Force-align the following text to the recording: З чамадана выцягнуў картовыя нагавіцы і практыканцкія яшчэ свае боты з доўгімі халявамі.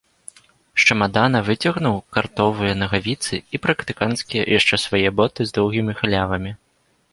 З 0.83 0.93
чамадана 0.93 1.41
выцягнуў 1.49 1.97
картовыя 2.17 2.73
нагавіцы 2.81 3.35
і 3.57 3.61
практыканцкія 3.67 4.49
яшчэ 4.57 4.75
свае 4.87 5.05
боты 5.21 5.41
з 5.51 5.59
доўгімі 5.61 5.93
халявамі. 6.03 6.51